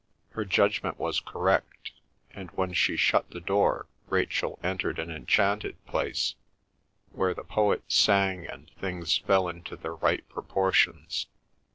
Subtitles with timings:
[0.31, 1.91] Her judgment was correct,
[2.31, 6.33] and when she shut the door Rachel entered an enchanted place,
[7.11, 11.27] where the poets sang and things fell into their right proportions.